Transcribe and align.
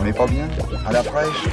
On 0.00 0.04
n'est 0.04 0.12
pas 0.12 0.26
bien 0.26 0.48
À 0.86 0.92
la 0.92 1.02
fraîche 1.02 1.44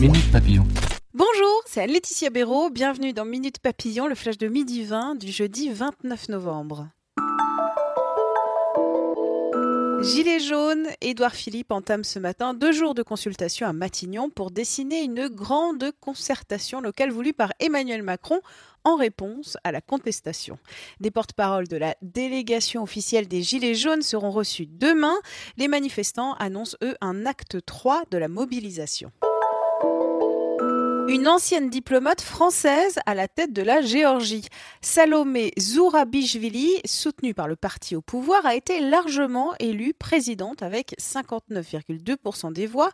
Minute 0.00 0.30
Papillon. 0.32 0.66
Bonjour, 1.14 1.62
c'est 1.66 1.86
Laetitia 1.86 2.30
Béraud. 2.30 2.70
Bienvenue 2.70 3.12
dans 3.12 3.24
Minute 3.24 3.60
Papillon, 3.60 4.06
le 4.06 4.14
flash 4.14 4.38
de 4.38 4.48
midi 4.48 4.84
20 4.84 5.14
du 5.16 5.30
jeudi 5.30 5.70
29 5.70 6.28
novembre. 6.30 6.88
Gilets 10.00 10.40
jaunes, 10.40 10.86
Édouard 11.00 11.34
Philippe 11.34 11.72
entame 11.72 12.04
ce 12.04 12.20
matin 12.20 12.54
deux 12.54 12.70
jours 12.70 12.94
de 12.94 13.02
consultation 13.02 13.66
à 13.66 13.72
Matignon 13.72 14.30
pour 14.30 14.52
dessiner 14.52 15.02
une 15.02 15.28
grande 15.28 15.90
concertation 16.00 16.80
locale 16.80 17.10
voulue 17.10 17.32
par 17.32 17.52
Emmanuel 17.58 18.02
Macron 18.02 18.40
en 18.84 18.94
réponse 18.94 19.56
à 19.64 19.72
la 19.72 19.80
contestation. 19.80 20.58
Des 21.00 21.10
porte-paroles 21.10 21.66
de 21.66 21.76
la 21.76 21.96
délégation 22.00 22.82
officielle 22.82 23.26
des 23.26 23.42
Gilets 23.42 23.74
jaunes 23.74 24.02
seront 24.02 24.30
reçus 24.30 24.66
demain. 24.66 25.16
Les 25.56 25.66
manifestants 25.66 26.34
annoncent, 26.34 26.76
eux, 26.82 26.94
un 27.00 27.26
acte 27.26 27.58
3 27.66 28.04
de 28.10 28.18
la 28.18 28.28
mobilisation. 28.28 29.10
Une 31.08 31.26
ancienne 31.26 31.70
diplomate 31.70 32.20
française 32.20 32.98
à 33.06 33.14
la 33.14 33.28
tête 33.28 33.54
de 33.54 33.62
la 33.62 33.80
Géorgie. 33.80 34.46
Salomé 34.82 35.52
Zourabichvili, 35.58 36.68
soutenue 36.84 37.32
par 37.32 37.48
le 37.48 37.56
parti 37.56 37.96
au 37.96 38.02
pouvoir, 38.02 38.44
a 38.44 38.54
été 38.54 38.80
largement 38.80 39.54
élue 39.58 39.94
présidente 39.94 40.62
avec 40.62 40.94
59,2% 41.00 42.52
des 42.52 42.66
voix. 42.66 42.90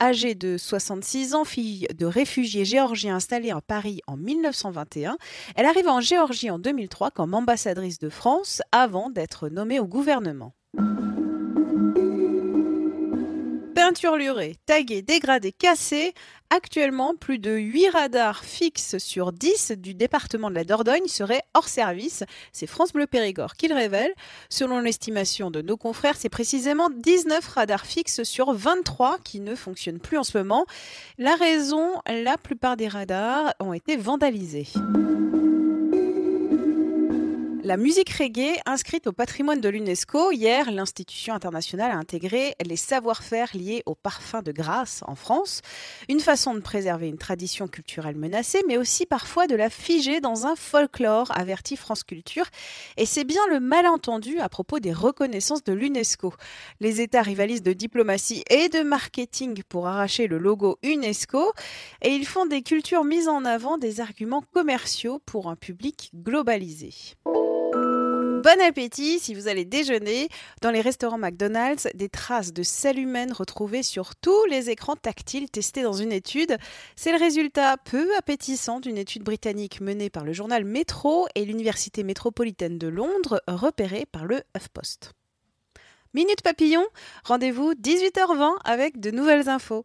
Âgée 0.00 0.34
de 0.34 0.56
66 0.56 1.34
ans, 1.34 1.44
fille 1.44 1.86
de 1.94 2.06
réfugiés 2.06 2.64
géorgiens 2.64 3.16
installés 3.16 3.50
à 3.50 3.60
Paris 3.60 4.00
en 4.06 4.16
1921, 4.16 5.18
elle 5.54 5.66
arrive 5.66 5.88
en 5.88 6.00
Géorgie 6.00 6.50
en 6.50 6.58
2003 6.58 7.10
comme 7.10 7.34
ambassadrice 7.34 7.98
de 7.98 8.08
France 8.08 8.62
avant 8.72 9.10
d'être 9.10 9.50
nommée 9.50 9.78
au 9.78 9.86
gouvernement. 9.86 10.54
Peinture 13.88 14.16
lurée, 14.16 14.54
taguée, 14.66 15.00
dégradée, 15.00 15.50
cassée. 15.50 16.12
Actuellement, 16.50 17.14
plus 17.14 17.38
de 17.38 17.52
8 17.52 17.88
radars 17.88 18.44
fixes 18.44 18.98
sur 18.98 19.32
10 19.32 19.72
du 19.78 19.94
département 19.94 20.50
de 20.50 20.54
la 20.56 20.64
Dordogne 20.64 21.06
seraient 21.06 21.40
hors 21.54 21.68
service. 21.68 22.22
C'est 22.52 22.66
France 22.66 22.92
Bleu 22.92 23.06
Périgord 23.06 23.54
qui 23.54 23.66
le 23.66 23.74
révèle. 23.74 24.12
Selon 24.50 24.80
l'estimation 24.80 25.50
de 25.50 25.62
nos 25.62 25.78
confrères, 25.78 26.16
c'est 26.18 26.28
précisément 26.28 26.90
19 26.90 27.48
radars 27.48 27.86
fixes 27.86 28.24
sur 28.24 28.52
23 28.52 29.20
qui 29.24 29.40
ne 29.40 29.54
fonctionnent 29.54 30.00
plus 30.00 30.18
en 30.18 30.24
ce 30.24 30.36
moment. 30.36 30.66
La 31.16 31.34
raison, 31.36 31.94
la 32.06 32.36
plupart 32.36 32.76
des 32.76 32.88
radars 32.88 33.54
ont 33.58 33.72
été 33.72 33.96
vandalisés. 33.96 34.66
La 37.68 37.76
musique 37.76 38.08
reggae, 38.08 38.58
inscrite 38.64 39.06
au 39.08 39.12
patrimoine 39.12 39.60
de 39.60 39.68
l'UNESCO, 39.68 40.32
hier, 40.32 40.70
l'institution 40.70 41.34
internationale 41.34 41.90
a 41.90 41.98
intégré 41.98 42.54
les 42.64 42.76
savoir-faire 42.76 43.50
liés 43.52 43.82
au 43.84 43.94
parfum 43.94 44.40
de 44.40 44.52
grâce 44.52 45.02
en 45.06 45.14
France. 45.14 45.60
Une 46.08 46.20
façon 46.20 46.54
de 46.54 46.60
préserver 46.60 47.08
une 47.08 47.18
tradition 47.18 47.68
culturelle 47.68 48.16
menacée, 48.16 48.62
mais 48.66 48.78
aussi 48.78 49.04
parfois 49.04 49.46
de 49.46 49.54
la 49.54 49.68
figer 49.68 50.22
dans 50.22 50.46
un 50.46 50.56
folklore, 50.56 51.30
averti 51.38 51.76
France 51.76 52.04
Culture. 52.04 52.46
Et 52.96 53.04
c'est 53.04 53.24
bien 53.24 53.42
le 53.50 53.60
malentendu 53.60 54.40
à 54.40 54.48
propos 54.48 54.78
des 54.78 54.94
reconnaissances 54.94 55.62
de 55.62 55.74
l'UNESCO. 55.74 56.32
Les 56.80 57.02
États 57.02 57.20
rivalisent 57.20 57.62
de 57.62 57.74
diplomatie 57.74 58.44
et 58.48 58.70
de 58.70 58.82
marketing 58.82 59.62
pour 59.68 59.88
arracher 59.88 60.26
le 60.26 60.38
logo 60.38 60.78
UNESCO, 60.82 61.52
et 62.00 62.14
ils 62.14 62.26
font 62.26 62.46
des 62.46 62.62
cultures 62.62 63.04
mises 63.04 63.28
en 63.28 63.44
avant 63.44 63.76
des 63.76 64.00
arguments 64.00 64.42
commerciaux 64.54 65.20
pour 65.26 65.50
un 65.50 65.56
public 65.56 66.10
globalisé. 66.14 66.94
Bon 68.38 68.60
appétit 68.60 69.18
si 69.18 69.34
vous 69.34 69.48
allez 69.48 69.64
déjeuner. 69.64 70.28
Dans 70.62 70.70
les 70.70 70.80
restaurants 70.80 71.18
McDonald's, 71.18 71.88
des 71.94 72.08
traces 72.08 72.52
de 72.52 72.62
sel 72.62 73.00
humaine 73.00 73.32
retrouvées 73.32 73.82
sur 73.82 74.14
tous 74.14 74.44
les 74.44 74.70
écrans 74.70 74.94
tactiles 74.94 75.50
testés 75.50 75.82
dans 75.82 75.92
une 75.92 76.12
étude. 76.12 76.56
C'est 76.94 77.10
le 77.10 77.18
résultat 77.18 77.76
peu 77.78 78.16
appétissant 78.16 78.78
d'une 78.78 78.96
étude 78.96 79.24
britannique 79.24 79.80
menée 79.80 80.08
par 80.08 80.24
le 80.24 80.32
journal 80.32 80.64
Metro 80.64 81.26
et 81.34 81.44
l'Université 81.44 82.04
métropolitaine 82.04 82.78
de 82.78 82.86
Londres, 82.86 83.42
repérée 83.48 84.06
par 84.06 84.24
le 84.24 84.40
HuffPost. 84.56 85.14
Minute 86.14 86.42
Papillon, 86.42 86.86
rendez-vous 87.24 87.72
18h20 87.72 88.58
avec 88.64 89.00
de 89.00 89.10
nouvelles 89.10 89.48
infos. 89.48 89.84